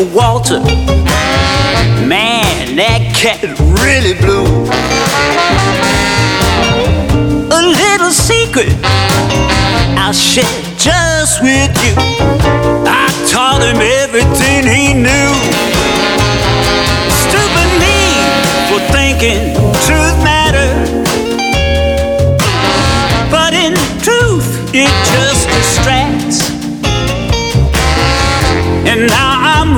Little 0.00 0.16
Walter. 0.16 0.60
Man, 2.06 2.76
that 2.76 3.12
cat 3.14 3.42
really 3.82 4.14
blew. 4.14 4.44
A 7.50 7.62
little 7.62 8.10
secret 8.10 8.72
I'll 9.98 10.12
share 10.12 10.44
just 10.76 11.42
with 11.42 11.72
you. 11.84 11.94
I 12.86 13.08
taught 13.28 13.62
him 13.62 13.80
everything 13.80 14.64
he 14.64 14.94
knew. 14.94 15.32
Stupid 17.24 17.70
me 17.78 18.00
for 18.68 18.80
thinking 18.92 19.54
truth 19.86 20.16
mattered. 20.24 20.76
But 23.30 23.52
in 23.54 23.74
truth, 24.02 24.48
it 24.74 24.90
just 25.12 25.48
distracts. 25.48 26.09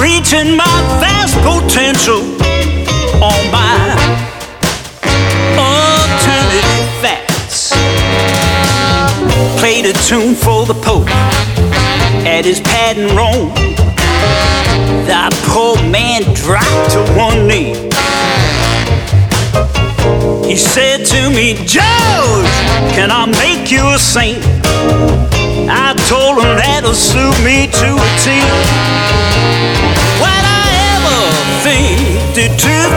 Reaching 0.03 0.57
my 0.57 0.77
vast 0.99 1.37
potential 1.47 2.23
on 3.23 3.41
my 3.53 3.79
alternative 5.57 6.89
facts. 7.01 7.71
Played 9.61 9.87
a 9.87 9.93
tune 10.09 10.35
for 10.35 10.67
the 10.67 10.75
Pope 10.75 11.09
at 12.27 12.45
his 12.45 12.61
pad 12.61 12.99
in 12.99 13.15
Rome. 13.17 13.55
That 15.07 15.33
poor 15.47 15.77
man 15.89 16.23
dropped 16.35 16.91
to 16.95 17.01
one 17.17 17.47
knee. 17.47 17.75
He 20.45 20.57
said 20.57 21.07
to 21.07 21.31
me, 21.31 21.55
George, 21.65 22.55
can 22.97 23.13
I 23.13 23.27
make 23.27 23.71
you 23.71 23.87
a 23.87 23.99
saint? 23.99 24.43
I 25.69 25.95
told 26.09 26.39
him 26.43 26.57
that'll 26.57 26.95
suit 26.95 27.37
me 27.45 27.67
to 27.67 27.89
a 27.95 28.09
T. 28.23 28.27
When 30.23 30.43
I 30.43 30.67
ever 30.95 31.21
think 31.63 32.35
the 32.35 32.49
truth 32.59 32.95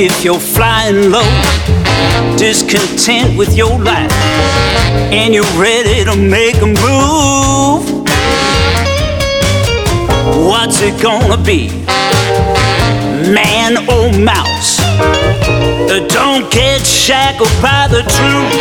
If 0.00 0.22
you're 0.22 0.38
flying 0.38 1.10
low, 1.10 1.26
discontent 2.36 3.36
with 3.36 3.56
your 3.56 3.80
life, 3.80 4.12
and 5.10 5.34
you're 5.34 5.42
ready 5.58 6.04
to 6.04 6.14
make 6.14 6.54
a 6.62 6.66
move, 6.66 8.06
what's 10.46 10.82
it 10.82 11.02
gonna 11.02 11.36
be? 11.36 11.66
Man 13.34 13.76
or 13.90 14.16
mouse? 14.16 14.78
Uh, 15.90 16.06
don't 16.08 16.48
get 16.52 16.86
shackled 16.86 17.50
by 17.60 17.88
the 17.90 18.02
truth. 18.06 18.54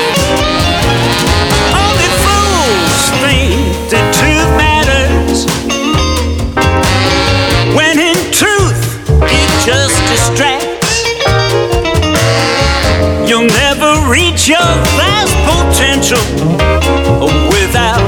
Only 1.77 2.09
fools 2.25 3.11
think 3.21 3.91
the 3.93 4.01
truth 4.17 4.49
matters. 4.57 5.45
When 7.75 7.99
in 7.99 8.17
truth, 8.33 8.81
it 9.21 9.49
just 9.63 10.01
distracts. 10.09 10.56
You'll 13.37 13.45
never 13.49 14.09
reach 14.09 14.47
your 14.47 14.57
vast 14.97 15.35
potential 15.45 16.17
without 17.53 18.01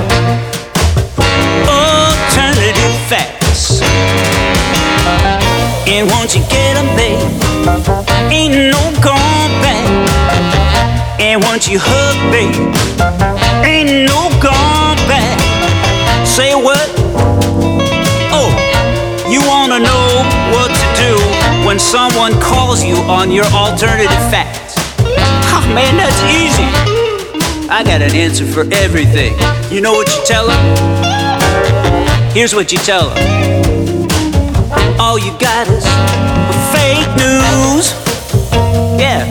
alternative 1.69 2.95
facts. 3.05 3.83
And 5.85 6.09
once 6.09 6.35
you 6.35 6.41
get 6.49 6.73
them, 6.73 6.89
babe, 6.97 7.21
ain't 8.31 8.55
no 8.73 8.81
going 9.05 9.53
back. 9.61 9.85
And 11.19 11.43
once 11.43 11.69
you 11.69 11.77
hug, 11.79 12.17
babe, 12.31 12.73
ain't 13.63 14.09
no 14.09 14.29
going 14.41 14.97
back. 15.05 15.37
Say 16.25 16.55
what? 16.55 16.89
Oh, 18.33 18.49
you 19.29 19.41
wanna 19.47 19.77
know 19.77 20.25
what 20.49 20.71
to 20.73 20.87
do 20.97 21.67
when 21.67 21.77
someone 21.77 22.33
calls 22.41 22.83
you 22.83 22.95
on 23.05 23.29
your 23.29 23.45
alternative 23.45 24.31
facts? 24.31 24.68
Man, 25.73 25.97
that's 25.97 26.21
easy. 26.23 26.67
I 27.69 27.83
got 27.83 28.01
an 28.01 28.15
answer 28.15 28.45
for 28.45 28.65
everything. 28.73 29.33
You 29.71 29.81
know 29.81 29.93
what 29.93 30.07
you 30.09 30.21
tell 30.25 30.47
them? 30.47 30.59
Here's 32.33 32.53
what 32.55 32.71
you 32.71 32.79
tell 32.79 33.09
them. 33.09 34.09
All 34.99 35.19
you 35.19 35.31
got 35.39 35.67
is 35.67 35.85
fake 36.73 37.09
news. 37.15 37.93
Yeah, 38.99 39.25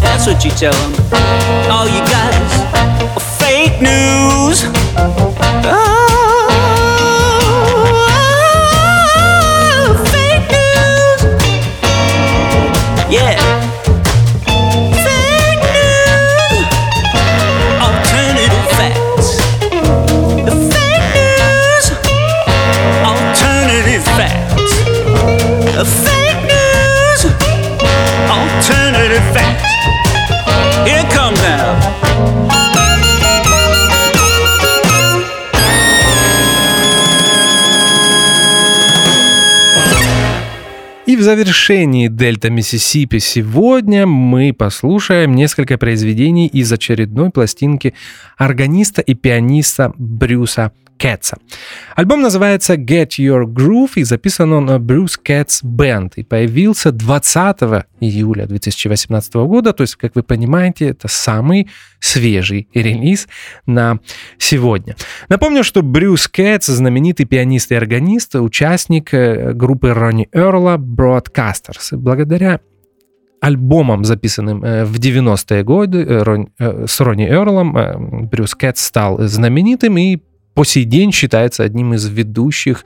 that's 0.00 0.26
what 0.26 0.44
you 0.44 0.50
tell 0.52 0.72
them. 0.72 0.92
All 1.70 1.86
you 1.86 2.00
got 2.08 2.32
is 2.42 2.52
fake 3.38 3.80
news. 3.80 4.64
Oh, 5.70 5.97
завершении 41.28 42.08
Дельта 42.08 42.48
Миссисипи 42.48 43.18
сегодня 43.18 44.06
мы 44.06 44.54
послушаем 44.54 45.34
несколько 45.34 45.76
произведений 45.76 46.46
из 46.46 46.72
очередной 46.72 47.28
пластинки 47.28 47.92
органиста 48.38 49.02
и 49.02 49.12
пианиста 49.12 49.92
Брюса 49.98 50.72
Кэтса. 50.98 51.38
Альбом 51.96 52.22
называется 52.22 52.74
Get 52.74 53.18
Your 53.18 53.44
Groove 53.44 53.92
и 53.96 54.04
записан 54.04 54.52
он 54.52 54.68
Bruce 54.70 55.18
Cats 55.24 55.62
Band 55.64 56.12
и 56.16 56.22
появился 56.22 56.92
20 56.92 57.86
июля 58.00 58.46
2018 58.46 59.34
года, 59.34 59.72
то 59.72 59.82
есть, 59.82 59.96
как 59.96 60.14
вы 60.14 60.22
понимаете, 60.22 60.88
это 60.88 61.08
самый 61.08 61.68
свежий 62.00 62.68
релиз 62.74 63.28
на 63.66 63.98
сегодня. 64.38 64.96
Напомню, 65.28 65.64
что 65.64 65.82
Брюс 65.82 66.28
Кэтс, 66.28 66.66
знаменитый 66.66 67.26
пианист 67.26 67.72
и 67.72 67.74
органист, 67.74 68.34
участник 68.34 69.12
э, 69.14 69.52
группы 69.52 69.92
Ронни 69.92 70.28
Эрла 70.32 70.76
Broadcasters. 70.76 71.96
Благодаря 71.96 72.60
альбомам, 73.40 74.04
записанным 74.04 74.64
э, 74.64 74.84
в 74.84 74.98
90-е 74.98 75.62
годы 75.62 76.04
э, 76.08 76.86
с 76.86 77.00
Ронни 77.00 77.28
Эрлом, 77.28 78.28
Брюс 78.28 78.54
Кэтс 78.54 78.84
стал 78.84 79.18
знаменитым 79.20 79.96
и 79.98 80.18
по 80.58 80.64
сей 80.64 80.82
день 80.82 81.12
считается 81.12 81.62
одним 81.62 81.94
из 81.94 82.08
ведущих 82.08 82.84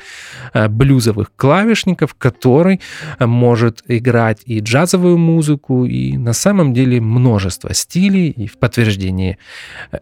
э, 0.53 0.68
блюзовых 0.68 1.33
клавишников, 1.35 2.14
который 2.18 2.83
э, 3.18 3.25
может 3.25 3.83
играть 3.89 4.43
и 4.45 4.61
джазовую 4.61 5.16
музыку, 5.16 5.87
и 5.87 6.18
на 6.18 6.35
самом 6.35 6.75
деле 6.75 7.01
множество 7.01 7.73
стилей. 7.73 8.29
И 8.29 8.47
в 8.47 8.59
подтверждении 8.59 9.39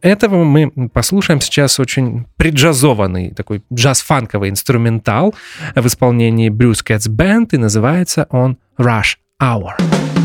этого 0.02 0.42
мы 0.42 0.88
послушаем 0.92 1.40
сейчас 1.40 1.78
очень 1.78 2.26
преджазованный 2.36 3.30
такой 3.30 3.62
джаз-фанковый 3.72 4.50
инструментал 4.50 5.32
в 5.76 5.86
исполнении 5.86 6.48
Брюс 6.48 6.82
Кэтс 6.82 7.06
Бенд, 7.06 7.54
и 7.54 7.56
называется 7.56 8.26
он 8.30 8.58
Rush 8.80 9.14
Hour. 9.40 10.19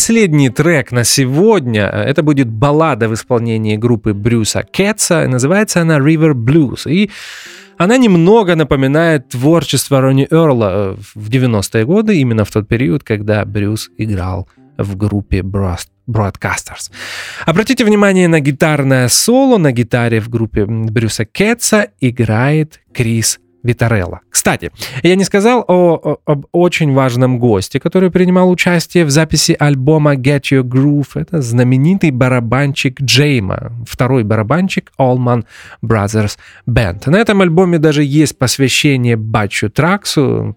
Последний 0.00 0.48
трек 0.48 0.92
на 0.92 1.04
сегодня, 1.04 1.82
это 1.82 2.22
будет 2.22 2.48
баллада 2.48 3.06
в 3.06 3.12
исполнении 3.12 3.76
группы 3.76 4.14
Брюса 4.14 4.62
Кетса, 4.62 5.28
называется 5.28 5.82
она 5.82 5.98
River 5.98 6.32
Blues. 6.32 6.90
И 6.90 7.10
она 7.76 7.98
немного 7.98 8.56
напоминает 8.56 9.28
творчество 9.28 10.00
Ронни 10.00 10.26
Эрла 10.30 10.96
в 11.14 11.28
90-е 11.28 11.84
годы, 11.84 12.16
именно 12.16 12.46
в 12.46 12.50
тот 12.50 12.66
период, 12.66 13.04
когда 13.04 13.44
Брюс 13.44 13.90
играл 13.98 14.48
в 14.78 14.96
группе 14.96 15.40
Broadcasters. 15.40 16.90
Обратите 17.44 17.84
внимание 17.84 18.26
на 18.26 18.40
гитарное 18.40 19.08
соло 19.08 19.58
на 19.58 19.70
гитаре 19.70 20.20
в 20.20 20.30
группе 20.30 20.64
Брюса 20.64 21.26
Кетса 21.26 21.88
играет 22.00 22.80
Крис 22.94 23.38
Витарелла. 23.62 24.20
Кстати, 24.30 24.70
я 25.02 25.16
не 25.16 25.24
сказал 25.24 25.64
о, 25.66 25.94
о, 25.94 26.18
об 26.24 26.46
очень 26.52 26.92
важном 26.92 27.38
госте, 27.38 27.80
который 27.80 28.10
принимал 28.10 28.50
участие 28.50 29.04
в 29.04 29.10
записи 29.10 29.56
альбома 29.58 30.14
Get 30.14 30.42
Your 30.52 30.62
Groove. 30.62 31.08
Это 31.14 31.42
знаменитый 31.42 32.10
барабанщик 32.10 33.00
Джейма, 33.00 33.72
второй 33.86 34.24
барабанщик 34.24 34.92
Allman 34.98 35.44
Brothers 35.84 36.38
Band. 36.68 37.08
На 37.10 37.16
этом 37.16 37.42
альбоме 37.42 37.78
даже 37.78 38.02
есть 38.02 38.38
посвящение 38.38 39.16
Батчу 39.16 39.70
Траксу, 39.70 40.56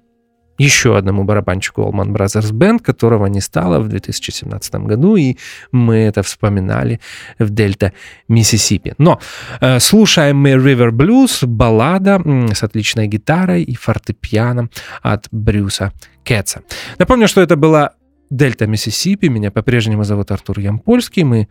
еще 0.57 0.97
одному 0.97 1.23
барабанщику 1.23 1.81
Allman 1.81 2.09
Brothers 2.09 2.51
Band, 2.51 2.79
которого 2.79 3.25
не 3.27 3.41
стало 3.41 3.79
в 3.79 3.87
2017 3.87 4.75
году, 4.75 5.15
и 5.15 5.37
мы 5.71 5.95
это 5.95 6.23
вспоминали 6.23 6.99
в 7.39 7.49
Дельта, 7.49 7.93
Миссисипи. 8.27 8.93
Но 8.97 9.19
э, 9.61 9.79
слушаем 9.79 10.37
мы 10.37 10.51
River 10.51 10.91
Blues, 10.91 11.45
баллада 11.45 12.21
с 12.53 12.63
отличной 12.63 13.07
гитарой 13.07 13.63
и 13.63 13.75
фортепиано 13.75 14.69
от 15.01 15.27
Брюса 15.31 15.91
Кетса. 16.23 16.61
Напомню, 16.99 17.27
что 17.27 17.41
это 17.41 17.55
была 17.55 17.91
Дельта, 18.29 18.67
Миссисипи. 18.67 19.27
Меня 19.27 19.51
по-прежнему 19.51 20.03
зовут 20.03 20.31
Артур 20.31 20.59
Ямпольский. 20.59 21.23
Мы 21.23 21.47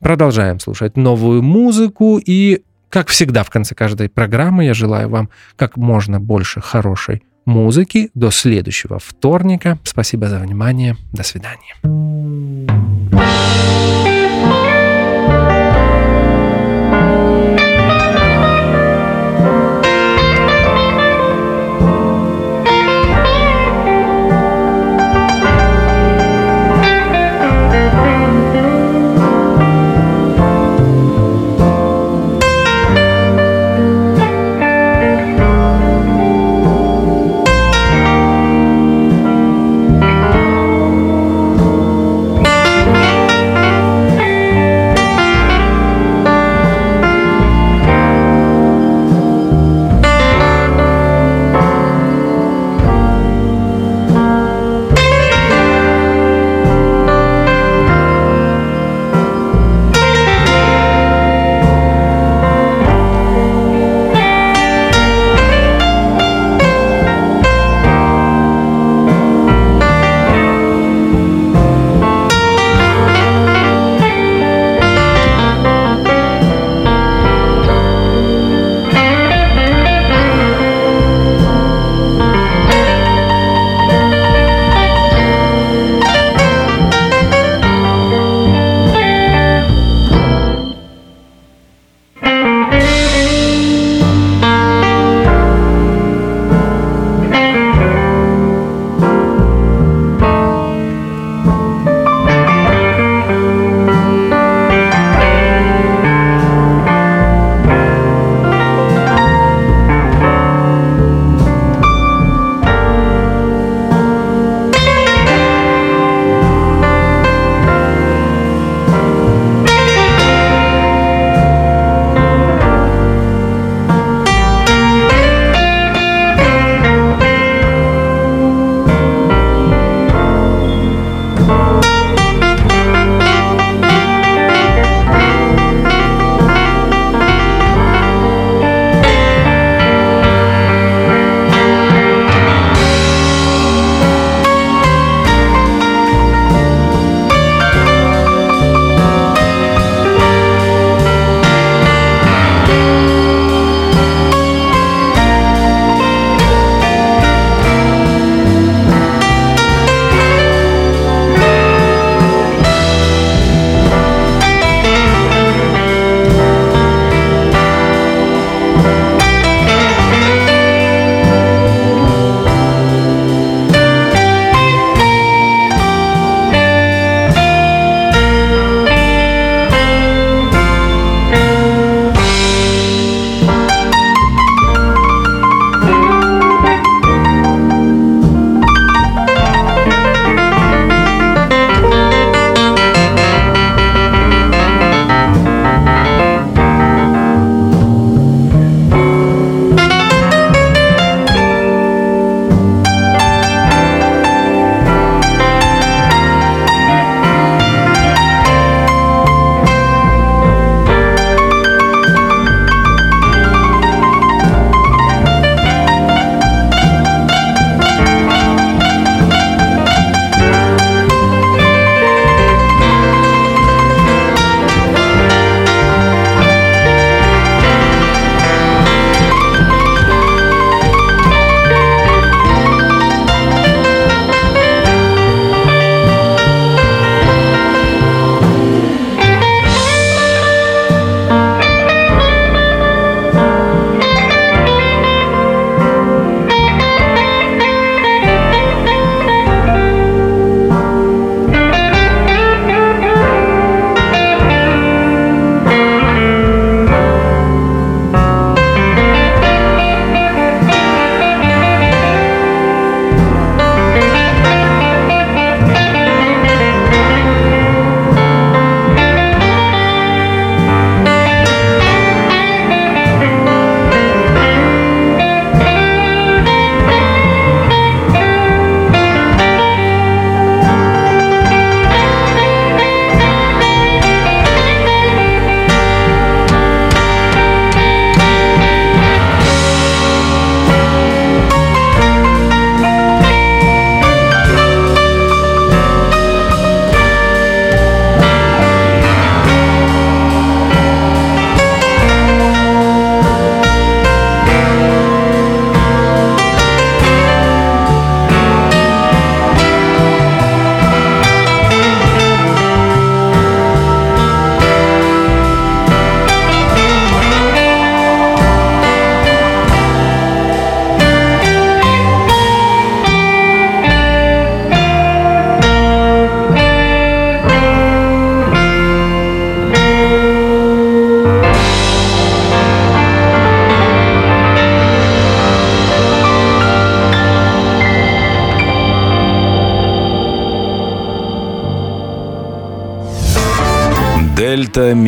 продолжаем 0.00 0.60
слушать 0.60 0.96
новую 0.96 1.42
музыку 1.42 2.18
и 2.18 2.62
как 2.88 3.08
всегда, 3.08 3.42
в 3.42 3.50
конце 3.50 3.74
каждой 3.74 4.08
программы 4.08 4.64
я 4.64 4.74
желаю 4.74 5.08
вам 5.08 5.28
как 5.56 5.76
можно 5.76 6.20
больше 6.20 6.60
хорошей 6.60 7.24
музыки. 7.46 8.10
До 8.14 8.30
следующего 8.30 8.98
вторника. 8.98 9.78
Спасибо 9.84 10.28
за 10.28 10.38
внимание. 10.38 10.96
До 11.12 11.22
свидания. 11.22 11.74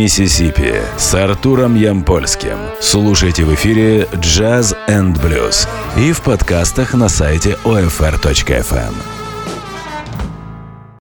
Миссисипи 0.08 0.72
с 0.96 1.12
Артуром 1.12 1.74
Ямпольским. 1.74 2.56
Слушайте 2.80 3.44
в 3.44 3.52
эфире 3.52 4.04
Jazz 4.14 4.74
and 4.88 5.14
Blues 5.20 5.68
и 5.98 6.12
в 6.12 6.22
подкастах 6.22 6.94
на 6.94 7.10
сайте 7.10 7.58
OFR.FM. 7.62 9.17